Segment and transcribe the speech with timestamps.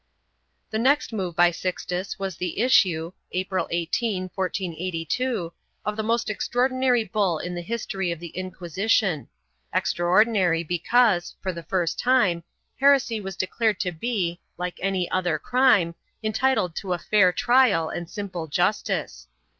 [0.71, 5.53] 1 The next move by Sixtus was the issue, April 18, 1482,
[5.85, 9.27] of the most extraordinary bull in the history of the Inquisition—
[9.75, 12.43] extraordinary because, for the first time,
[12.79, 15.93] heresy was declared to be, like any other crime,
[16.23, 19.27] entitled to a fair trial and simple justice.